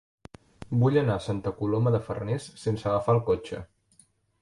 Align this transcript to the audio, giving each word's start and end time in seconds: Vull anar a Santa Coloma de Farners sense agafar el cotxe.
Vull 0.83 0.97
anar 1.01 1.17
a 1.21 1.23
Santa 1.27 1.53
Coloma 1.61 1.95
de 1.99 2.01
Farners 2.09 2.51
sense 2.65 2.91
agafar 2.91 3.19
el 3.19 3.25
cotxe. 3.33 3.65